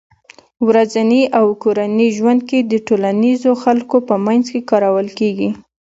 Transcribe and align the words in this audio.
ورځني 0.67 1.21
او 1.39 1.45
کورني 1.63 2.07
ژوند 2.17 2.41
کې 2.49 2.59
د 2.71 2.73
ټولنيزو 2.87 3.51
خلکو 3.63 3.97
په 4.07 4.15
منځ 4.25 4.43
کې 4.53 4.59
کارول 4.71 5.07
کېږي 5.19 5.49